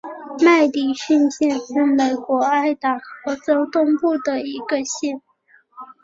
[0.43, 5.21] 麦迪逊县是美国爱达荷州东部的一个县。